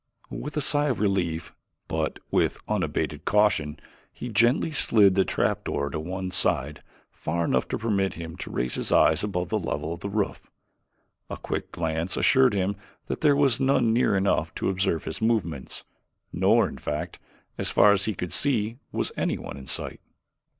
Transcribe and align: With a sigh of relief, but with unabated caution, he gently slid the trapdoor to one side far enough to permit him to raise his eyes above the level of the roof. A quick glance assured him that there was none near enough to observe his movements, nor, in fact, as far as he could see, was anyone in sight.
With 0.31 0.57
a 0.57 0.61
sigh 0.61 0.87
of 0.87 0.99
relief, 0.99 1.53
but 1.87 2.17
with 2.31 2.57
unabated 2.67 3.23
caution, 3.23 3.79
he 4.11 4.29
gently 4.29 4.71
slid 4.71 5.13
the 5.13 5.23
trapdoor 5.23 5.91
to 5.91 5.99
one 5.99 6.31
side 6.31 6.81
far 7.11 7.45
enough 7.45 7.67
to 7.67 7.77
permit 7.77 8.15
him 8.15 8.35
to 8.37 8.49
raise 8.49 8.73
his 8.73 8.91
eyes 8.91 9.23
above 9.23 9.49
the 9.49 9.59
level 9.59 9.93
of 9.93 9.99
the 9.99 10.09
roof. 10.09 10.49
A 11.29 11.37
quick 11.37 11.71
glance 11.71 12.17
assured 12.17 12.55
him 12.55 12.77
that 13.05 13.21
there 13.21 13.35
was 13.35 13.59
none 13.59 13.93
near 13.93 14.17
enough 14.17 14.55
to 14.55 14.71
observe 14.71 15.03
his 15.03 15.21
movements, 15.21 15.83
nor, 16.33 16.67
in 16.67 16.79
fact, 16.79 17.19
as 17.59 17.69
far 17.69 17.91
as 17.91 18.05
he 18.05 18.15
could 18.15 18.33
see, 18.33 18.77
was 18.91 19.11
anyone 19.15 19.55
in 19.55 19.67
sight. 19.67 20.01